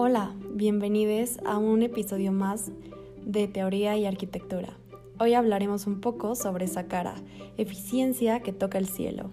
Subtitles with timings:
[0.00, 2.70] Hola, bienvenidos a un episodio más
[3.26, 4.78] de Teoría y Arquitectura.
[5.18, 7.16] Hoy hablaremos un poco sobre Sakara,
[7.56, 9.32] eficiencia que toca el cielo.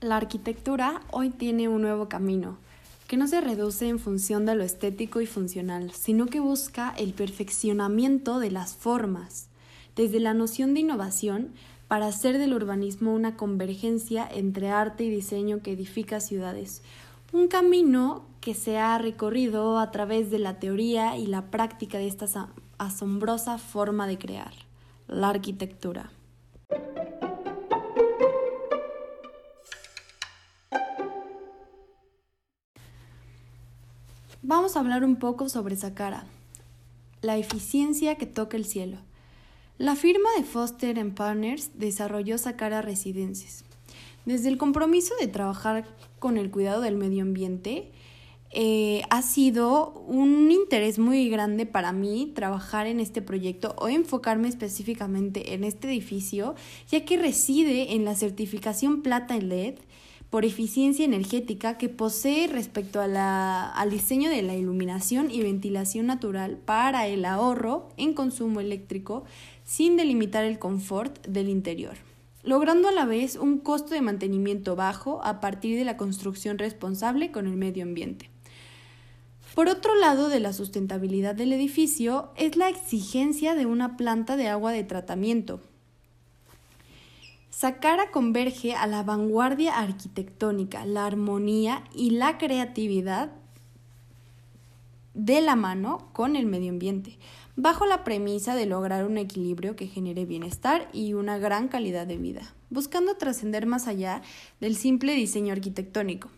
[0.00, 2.58] La arquitectura hoy tiene un nuevo camino,
[3.08, 7.14] que no se reduce en función de lo estético y funcional, sino que busca el
[7.14, 9.48] perfeccionamiento de las formas,
[9.96, 11.54] desde la noción de innovación
[11.88, 16.82] para hacer del urbanismo una convergencia entre arte y diseño que edifica ciudades,
[17.32, 22.08] un camino que se ha recorrido a través de la teoría y la práctica de
[22.08, 24.52] esta asombrosa forma de crear,
[25.06, 26.10] la arquitectura.
[34.48, 36.24] Vamos a hablar un poco sobre Sakara,
[37.20, 38.96] la eficiencia que toca el cielo.
[39.76, 43.66] La firma de Foster Partners desarrolló Sakara Residences.
[44.24, 45.84] Desde el compromiso de trabajar
[46.18, 47.92] con el cuidado del medio ambiente,
[48.50, 54.48] eh, ha sido un interés muy grande para mí trabajar en este proyecto o enfocarme
[54.48, 56.54] específicamente en este edificio,
[56.90, 59.74] ya que reside en la certificación Plata LED
[60.30, 66.06] por eficiencia energética que posee respecto a la, al diseño de la iluminación y ventilación
[66.06, 69.24] natural para el ahorro en consumo eléctrico
[69.64, 71.96] sin delimitar el confort del interior,
[72.42, 77.30] logrando a la vez un costo de mantenimiento bajo a partir de la construcción responsable
[77.30, 78.30] con el medio ambiente.
[79.54, 84.46] Por otro lado de la sustentabilidad del edificio es la exigencia de una planta de
[84.46, 85.60] agua de tratamiento,
[87.58, 93.32] Sakara converge a la vanguardia arquitectónica, la armonía y la creatividad
[95.14, 97.18] de la mano con el medio ambiente,
[97.56, 102.16] bajo la premisa de lograr un equilibrio que genere bienestar y una gran calidad de
[102.16, 104.22] vida, buscando trascender más allá
[104.60, 106.30] del simple diseño arquitectónico.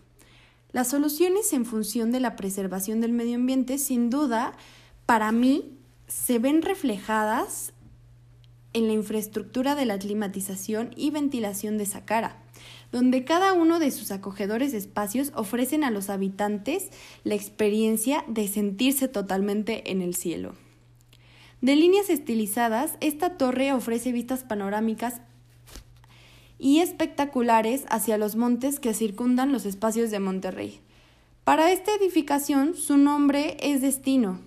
[0.73, 4.55] Las soluciones en función de la preservación del medio ambiente, sin duda,
[5.05, 5.77] para mí,
[6.09, 7.75] se ven reflejadas
[8.72, 12.42] en la infraestructura de la climatización y ventilación de Sakara,
[12.92, 16.88] donde cada uno de sus acogedores espacios ofrecen a los habitantes
[17.25, 20.54] la experiencia de sentirse totalmente en el cielo.
[21.60, 25.20] De líneas estilizadas, esta torre ofrece vistas panorámicas
[26.58, 30.81] y espectaculares hacia los montes que circundan los espacios de Monterrey.
[31.44, 34.41] Para esta edificación su nombre es destino,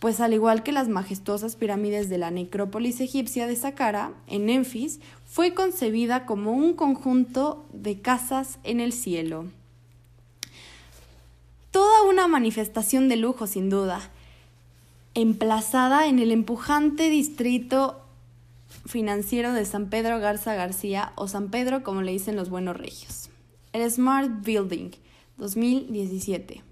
[0.00, 4.98] pues al igual que las majestuosas pirámides de la necrópolis egipcia de Saqqara, en Memphis,
[5.26, 9.44] fue concebida como un conjunto de casas en el cielo.
[11.70, 14.00] Toda una manifestación de lujo, sin duda,
[15.14, 18.00] emplazada en el empujante distrito
[18.86, 23.28] financiero de San Pedro Garza García o San Pedro como le dicen los buenos regios.
[23.74, 24.92] El Smart Building
[25.36, 26.69] 2017.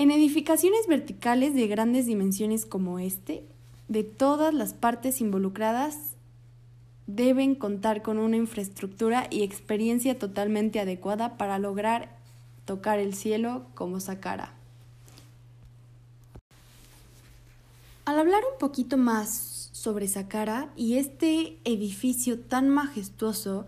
[0.00, 3.44] En edificaciones verticales de grandes dimensiones como este,
[3.88, 6.14] de todas las partes involucradas
[7.06, 12.16] deben contar con una infraestructura y experiencia totalmente adecuada para lograr
[12.64, 14.54] tocar el cielo como Sakara.
[18.06, 23.66] Al hablar un poquito más sobre Sakara y este edificio tan majestuoso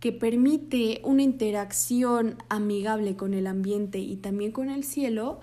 [0.00, 5.40] que permite una interacción amigable con el ambiente y también con el cielo,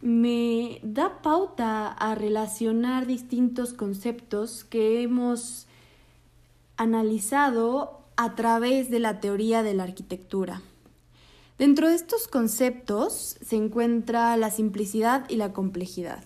[0.00, 5.66] me da pauta a relacionar distintos conceptos que hemos
[6.76, 10.62] analizado a través de la teoría de la arquitectura.
[11.58, 16.24] Dentro de estos conceptos se encuentra la simplicidad y la complejidad.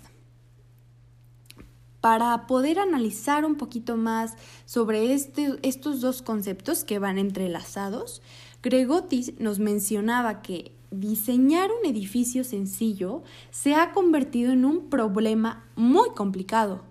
[2.01, 4.34] Para poder analizar un poquito más
[4.65, 8.23] sobre este, estos dos conceptos que van entrelazados,
[8.63, 16.10] Gregotis nos mencionaba que diseñar un edificio sencillo se ha convertido en un problema muy
[16.10, 16.83] complicado,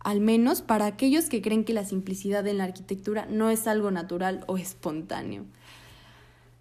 [0.00, 3.90] al menos para aquellos que creen que la simplicidad en la arquitectura no es algo
[3.90, 5.44] natural o espontáneo.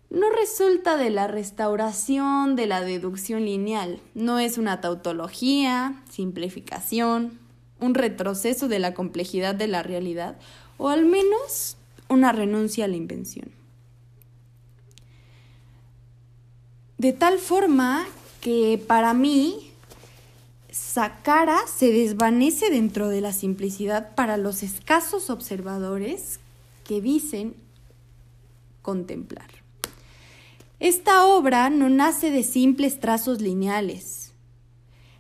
[0.10, 7.40] No resulta de la restauración de la deducción lineal, no es una tautología, simplificación,
[7.80, 10.38] un retroceso de la complejidad de la realidad
[10.78, 11.78] o al menos
[12.10, 13.57] una renuncia a la invención.
[16.98, 18.06] De tal forma
[18.42, 19.72] que para mí
[20.72, 26.40] Sakara se desvanece dentro de la simplicidad para los escasos observadores
[26.84, 27.56] que dicen
[28.82, 29.50] contemplar.
[30.80, 34.34] Esta obra no nace de simples trazos lineales,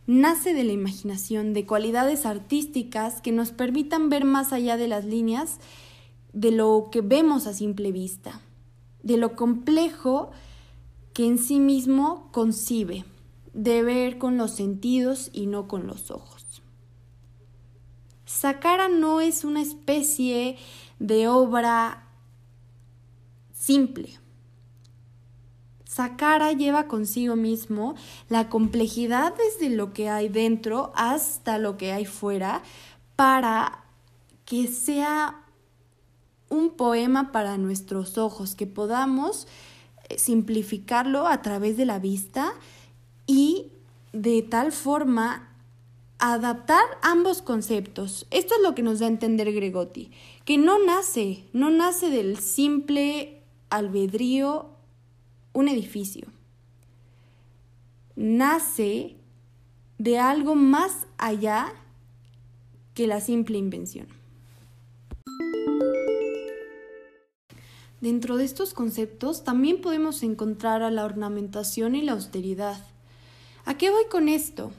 [0.08, 5.06] nace de la imaginación, de cualidades artísticas que nos permitan ver más allá de las
[5.06, 5.58] líneas
[6.34, 8.42] de lo que vemos a simple vista,
[9.04, 10.32] de lo complejo
[11.18, 13.04] que en sí mismo concibe,
[13.52, 16.62] de ver con los sentidos y no con los ojos.
[18.26, 20.60] Sakara no es una especie
[21.00, 22.08] de obra
[23.52, 24.20] simple.
[25.86, 27.96] Sakara lleva consigo mismo
[28.30, 32.62] la complejidad desde lo que hay dentro hasta lo que hay fuera
[33.16, 33.86] para
[34.46, 35.44] que sea
[36.48, 39.48] un poema para nuestros ojos, que podamos
[40.16, 42.54] simplificarlo a través de la vista
[43.26, 43.72] y
[44.14, 45.50] de tal forma
[46.20, 48.26] adaptar ambos conceptos.
[48.32, 50.12] Esto es lo que nos da a entender Gregotti,
[50.46, 54.70] que no nace, no nace del simple albedrío
[55.54, 56.28] un edificio.
[58.16, 59.16] Nace
[59.98, 61.74] de algo más allá
[62.94, 64.17] que la simple invención.
[68.08, 72.80] Dentro de estos conceptos también podemos encontrar a la ornamentación y la austeridad.
[73.66, 74.72] ¿A qué voy con esto?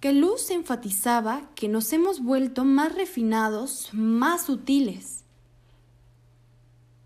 [0.00, 5.24] Que Luz enfatizaba que nos hemos vuelto más refinados, más sutiles.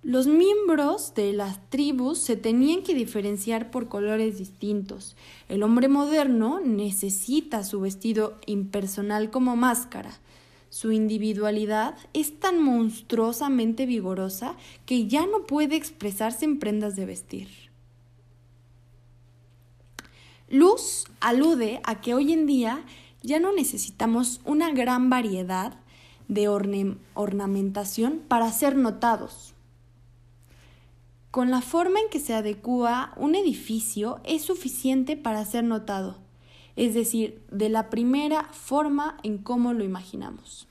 [0.04, 5.16] Los miembros de las tribus se tenían que diferenciar por colores distintos.
[5.48, 10.20] El hombre moderno necesita su vestido impersonal como máscara.
[10.74, 14.56] Su individualidad es tan monstruosamente vigorosa
[14.86, 17.48] que ya no puede expresarse en prendas de vestir.
[20.48, 22.84] Luz alude a que hoy en día
[23.22, 25.78] ya no necesitamos una gran variedad
[26.26, 29.54] de ornamentación para ser notados.
[31.30, 36.23] Con la forma en que se adecua un edificio es suficiente para ser notado
[36.76, 40.66] es decir, de la primera forma en cómo lo imaginamos.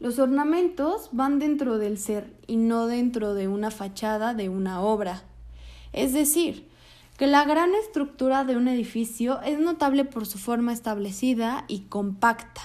[0.00, 5.24] Los ornamentos van dentro del ser y no dentro de una fachada de una obra.
[5.92, 6.68] Es decir,
[7.16, 12.62] que la gran estructura de un edificio es notable por su forma establecida y compacta,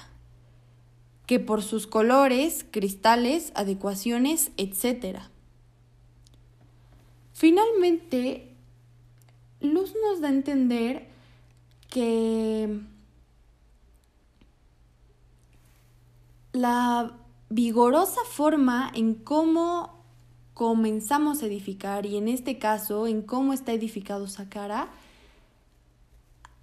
[1.25, 5.21] que por sus colores, cristales, adecuaciones, etc.
[7.33, 8.53] Finalmente,
[9.59, 11.12] Luz nos da a entender
[11.93, 12.79] que
[16.53, 17.19] la
[17.49, 20.03] vigorosa forma en cómo
[20.55, 24.89] comenzamos a edificar y en este caso en cómo está edificado Sakara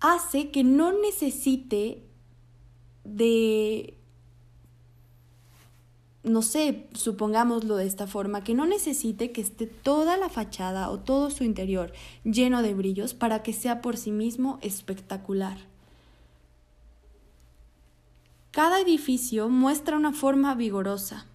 [0.00, 2.02] hace que no necesite
[3.04, 3.99] de
[6.22, 10.98] no sé, supongámoslo de esta forma, que no necesite que esté toda la fachada o
[10.98, 11.92] todo su interior
[12.24, 15.58] lleno de brillos para que sea por sí mismo espectacular.
[18.50, 21.26] Cada edificio muestra una forma vigorosa.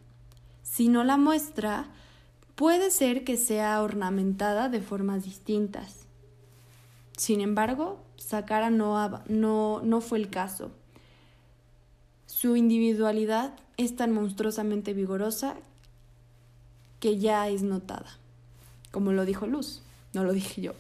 [0.62, 1.90] Si no la muestra,
[2.56, 6.06] puede ser que sea ornamentada de formas distintas.
[7.18, 10.72] Sin embargo, Sakara no, no, no fue el caso.
[12.26, 15.56] Su individualidad es tan monstruosamente vigorosa
[17.00, 18.18] que ya es notada,
[18.92, 19.82] como lo dijo Luz,
[20.14, 20.74] no lo dije yo.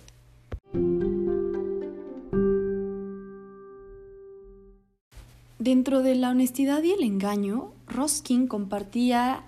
[5.60, 9.44] Dentro de la honestidad y el engaño, Roskin compartía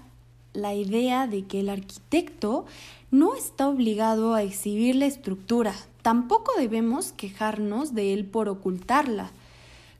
[0.53, 2.65] la idea de que el arquitecto
[3.11, 9.31] no está obligado a exhibir la estructura, tampoco debemos quejarnos de él por ocultarla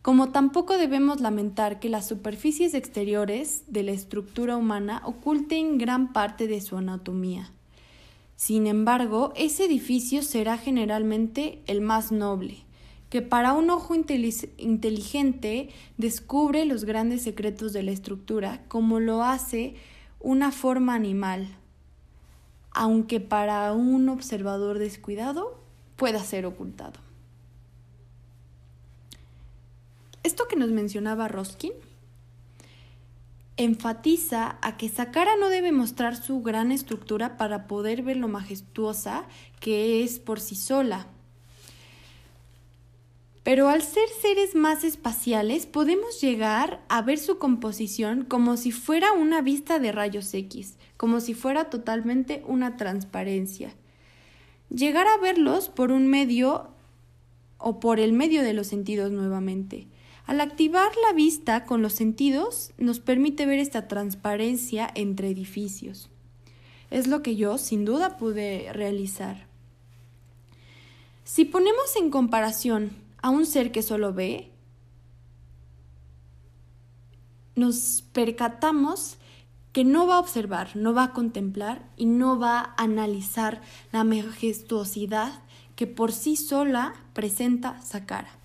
[0.08, 6.48] como tampoco debemos lamentar que las superficies exteriores de la estructura humana oculten gran parte
[6.48, 7.52] de su anatomía.
[8.38, 12.60] Sin embargo, ese edificio será generalmente el más noble,
[13.10, 19.76] que para un ojo inteligente descubre los grandes secretos de la estructura, como lo hace
[20.22, 21.50] una forma animal,
[22.72, 25.60] aunque para un observador descuidado
[25.98, 27.07] pueda ser ocultado.
[30.28, 31.72] Esto que nos mencionaba Roskin
[33.56, 39.24] enfatiza a que Sakara no debe mostrar su gran estructura para poder ver lo majestuosa
[39.62, 41.08] que es por sí sola.
[43.44, 49.14] Pero al ser seres más espaciales podemos llegar a ver su composición como si fuera
[49.14, 53.74] una vista de rayos X, como si fuera totalmente una transparencia.
[54.70, 56.68] Llegar a verlos por un medio
[57.60, 59.88] o por el medio de los sentidos nuevamente.
[60.28, 66.10] Al activar la vista con los sentidos nos permite ver esta transparencia entre edificios.
[66.92, 69.48] Es lo que yo sin duda pude realizar.
[71.24, 72.92] Si ponemos en comparación
[73.22, 74.52] a un ser que solo ve,
[77.56, 79.16] nos percatamos
[79.72, 83.62] que no va a observar, no va a contemplar y no va a analizar
[83.94, 85.40] la majestuosidad
[85.78, 88.38] que por sí sola presenta Sakara.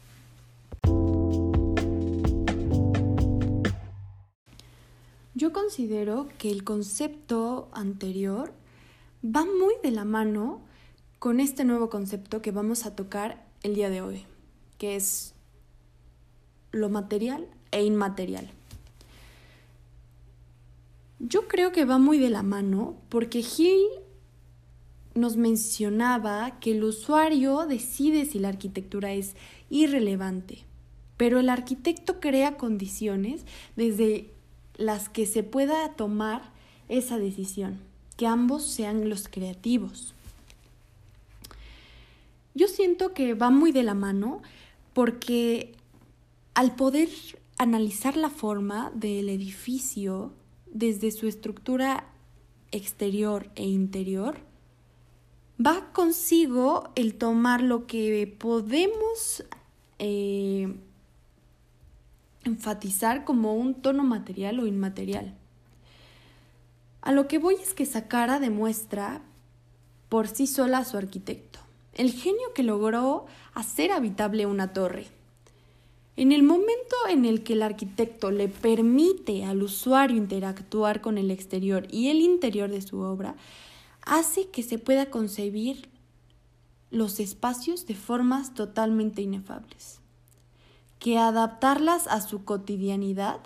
[5.42, 8.52] Yo considero que el concepto anterior
[9.24, 10.60] va muy de la mano
[11.18, 14.24] con este nuevo concepto que vamos a tocar el día de hoy,
[14.78, 15.34] que es
[16.70, 18.52] lo material e inmaterial.
[21.18, 23.82] Yo creo que va muy de la mano porque Gil
[25.16, 29.34] nos mencionaba que el usuario decide si la arquitectura es
[29.70, 30.60] irrelevante,
[31.16, 33.44] pero el arquitecto crea condiciones
[33.74, 34.30] desde
[34.82, 36.42] las que se pueda tomar
[36.88, 37.78] esa decisión,
[38.16, 40.14] que ambos sean los creativos.
[42.54, 44.42] Yo siento que va muy de la mano
[44.92, 45.74] porque
[46.54, 47.08] al poder
[47.56, 50.32] analizar la forma del edificio,
[50.70, 52.06] desde su estructura
[52.72, 54.38] exterior e interior,
[55.64, 59.44] va consigo el tomar lo que podemos
[59.98, 60.74] eh,
[62.44, 65.34] enfatizar como un tono material o inmaterial.
[67.00, 69.22] A lo que voy es que Sakara demuestra
[70.08, 71.58] por sí sola a su arquitecto,
[71.94, 75.06] el genio que logró hacer habitable una torre
[76.16, 81.30] en el momento en el que el arquitecto le permite al usuario interactuar con el
[81.30, 83.34] exterior y el interior de su obra,
[84.02, 85.88] hace que se pueda concebir
[86.90, 90.00] los espacios de formas totalmente inefables,
[91.02, 93.40] que adaptarlas a su cotidianidad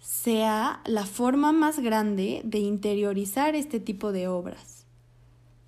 [0.00, 4.84] sea la forma más grande de interiorizar este tipo de obras.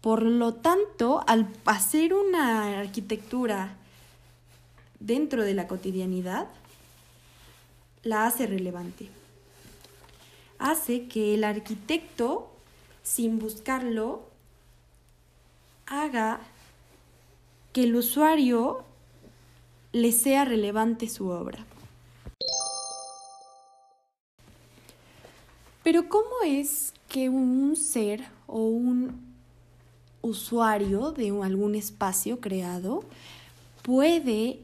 [0.00, 3.76] Por lo tanto, al hacer una arquitectura
[4.98, 6.48] dentro de la cotidianidad,
[8.02, 9.10] la hace relevante.
[10.58, 12.50] Hace que el arquitecto,
[13.04, 14.24] sin buscarlo,
[15.86, 16.40] haga
[17.72, 18.84] que el usuario
[19.94, 21.64] le sea relevante su obra.
[25.82, 29.34] Pero ¿cómo es que un ser o un
[30.20, 33.04] usuario de algún espacio creado
[33.82, 34.60] puede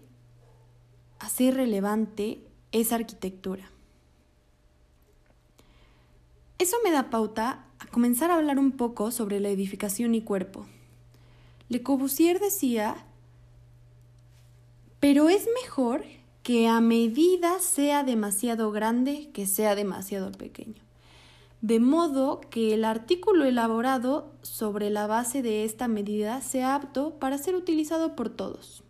[1.20, 2.40] hacer relevante
[2.72, 3.70] esa arquitectura.
[6.58, 10.66] Eso me da pauta a comenzar a hablar un poco sobre la edificación y cuerpo.
[11.68, 13.06] Le Corbusier decía,
[15.00, 16.04] pero es mejor
[16.42, 20.82] que a medida sea demasiado grande que sea demasiado pequeño,
[21.62, 27.38] de modo que el artículo elaborado sobre la base de esta medida sea apto para
[27.38, 28.82] ser utilizado por todos.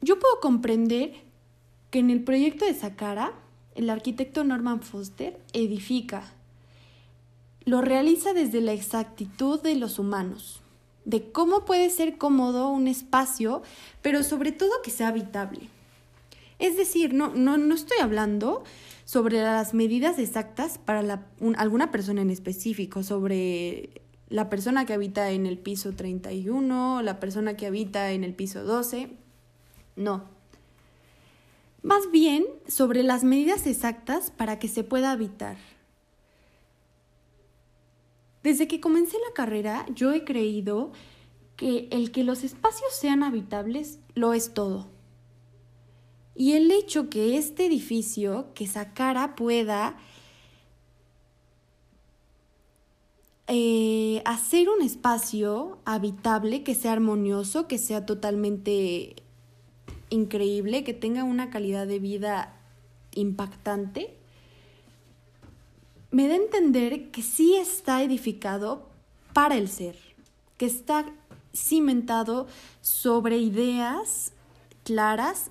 [0.00, 1.14] Yo puedo comprender
[1.90, 3.32] que en el proyecto de Sakara,
[3.74, 6.32] el arquitecto Norman Foster edifica,
[7.64, 10.62] lo realiza desde la exactitud de los humanos,
[11.06, 13.62] de cómo puede ser cómodo un espacio,
[14.02, 15.70] pero sobre todo que sea habitable.
[16.58, 18.64] Es decir, no, no, no estoy hablando
[19.04, 21.24] sobre las medidas exactas para
[21.56, 27.56] alguna persona en específico, sobre la persona que habita en el piso 31, la persona
[27.56, 29.10] que habita en el piso 12.
[29.94, 30.24] No.
[31.82, 35.56] Más bien sobre las medidas exactas para que se pueda habitar.
[38.46, 40.92] Desde que comencé la carrera, yo he creído
[41.56, 44.86] que el que los espacios sean habitables lo es todo.
[46.36, 49.96] Y el hecho que este edificio, que Sacara pueda
[53.48, 59.16] eh, hacer un espacio habitable, que sea armonioso, que sea totalmente
[60.08, 62.60] increíble, que tenga una calidad de vida
[63.12, 64.15] impactante,
[66.16, 68.88] me da a entender que sí está edificado
[69.34, 69.98] para el ser,
[70.56, 71.04] que está
[71.54, 72.46] cimentado
[72.80, 74.32] sobre ideas
[74.82, 75.50] claras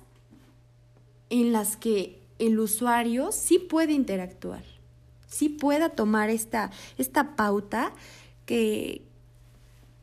[1.30, 4.64] en las que el usuario sí puede interactuar,
[5.28, 7.92] sí pueda tomar esta, esta pauta
[8.44, 9.02] que,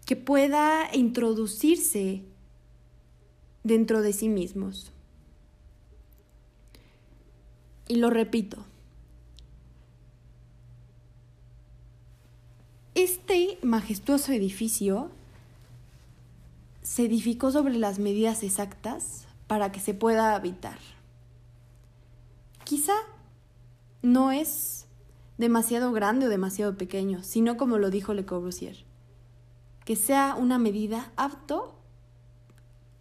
[0.05, 2.23] que pueda introducirse
[3.65, 4.93] dentro de sí mismos.
[7.89, 8.63] Y lo repito,
[12.95, 15.09] este majestuoso edificio
[16.83, 20.77] se edificó sobre las medidas exactas para que se pueda habitar.
[22.63, 22.93] Quizá
[24.01, 24.85] no es
[25.37, 28.77] demasiado grande o demasiado pequeño, sino como lo dijo Le Corbusier,
[29.85, 31.73] que sea una medida apto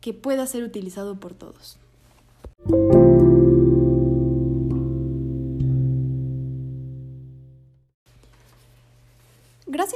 [0.01, 1.79] que pueda ser utilizado por todos.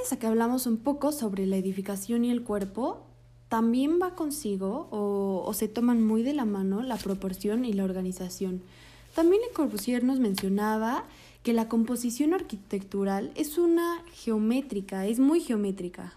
[0.06, 3.02] Gracias a que hablamos un poco sobre la edificación y el cuerpo,
[3.48, 8.62] también va consigo o, se toman muy de la mano la proporción y la organización.
[9.16, 11.02] También Le Corbusier nos mencionaba
[11.42, 16.12] que la composición arquitectural es una geométrica, es muy geométrica.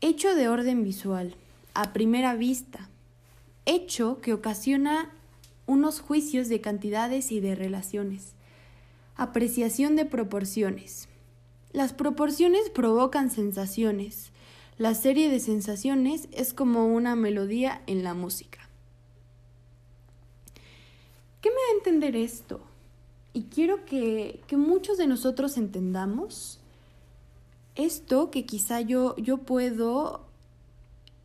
[0.00, 1.34] Hecho de orden visual,
[1.74, 2.88] a primera vista.
[3.66, 5.10] Hecho que ocasiona
[5.66, 8.34] unos juicios de cantidades y de relaciones.
[9.16, 11.07] Apreciación de proporciones.
[11.78, 14.32] Las proporciones provocan sensaciones.
[14.78, 18.68] La serie de sensaciones es como una melodía en la música.
[21.40, 22.58] ¿Qué me da a entender esto?
[23.32, 26.58] Y quiero que, muchos de nosotros entendamos
[27.76, 30.26] esto que quizá yo, yo puedo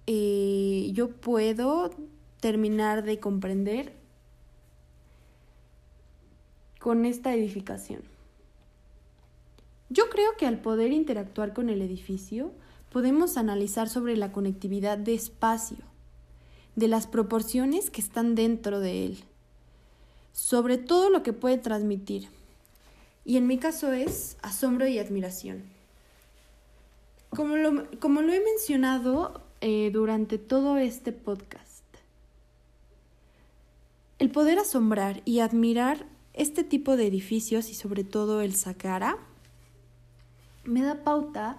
[0.06, 1.90] eh, yo puedo
[2.42, 3.94] terminar de comprender
[6.78, 8.13] con esta edificación.
[9.94, 12.52] Yo creo que al poder interactuar con el edificio,
[12.92, 15.78] podemos analizar sobre la conectividad de espacio,
[16.76, 19.24] de las proporciones que están dentro de él,
[20.32, 22.30] sobre todo lo que puede transmitir.
[23.24, 25.62] Y en mi caso es asombro y admiración.
[27.30, 31.84] Como lo, como lo he mencionado eh, durante todo este podcast,
[34.18, 39.20] el poder asombrar y admirar este tipo de edificios y sobre todo el Saqqara
[40.66, 41.58] me da pauta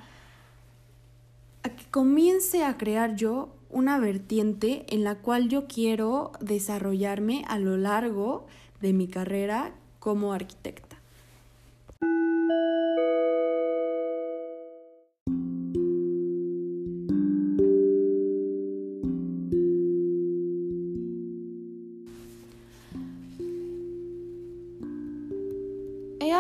[1.62, 7.58] a que comience a crear yo una vertiente en la cual yo quiero desarrollarme a
[7.58, 8.46] lo largo
[8.80, 10.96] de mi carrera como arquitecta.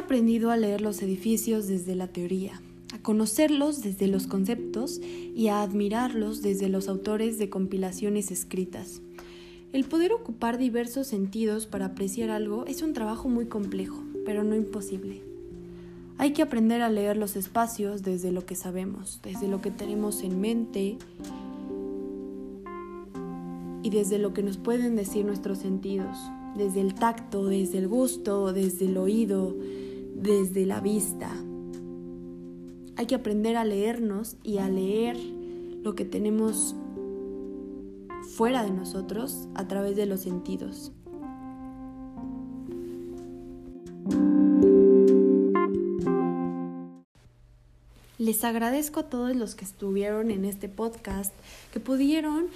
[0.04, 2.60] Aprendido a leer los edificios desde la teoría
[3.02, 9.00] conocerlos desde los conceptos y a admirarlos desde los autores de compilaciones escritas.
[9.72, 14.54] El poder ocupar diversos sentidos para apreciar algo es un trabajo muy complejo, pero no
[14.54, 15.22] imposible.
[16.16, 20.22] Hay que aprender a leer los espacios desde lo que sabemos, desde lo que tenemos
[20.22, 20.96] en mente
[23.82, 26.16] y desde lo que nos pueden decir nuestros sentidos,
[26.56, 29.56] desde el tacto, desde el gusto, desde el oído,
[30.14, 31.30] desde la vista,
[32.96, 35.16] hay que aprender a leernos y a leer
[35.82, 36.74] lo que tenemos
[38.36, 40.92] fuera de nosotros a través de los sentidos.
[48.18, 51.34] Les agradezco a todos los que estuvieron en este podcast,
[51.72, 52.46] que pudieron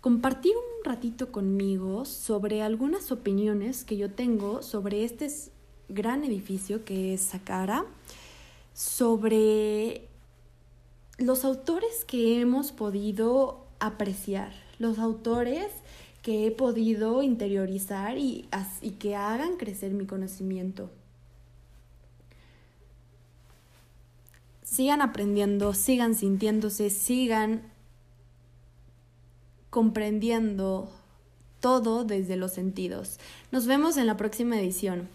[0.00, 5.30] compartir un ratito conmigo sobre algunas opiniones que yo tengo sobre este
[5.88, 7.84] gran edificio que es Saqqara
[8.72, 10.08] sobre
[11.18, 15.68] los autores que hemos podido apreciar, los autores
[16.22, 18.48] que he podido interiorizar y,
[18.80, 20.90] y, que hagan crecer mi conocimiento.
[24.62, 27.62] Sigan aprendiendo, sigan sintiéndose, sigan
[29.68, 30.90] comprendiendo
[31.60, 33.18] todo desde los sentidos.
[33.52, 35.08] Nos vemos en la próxima edición.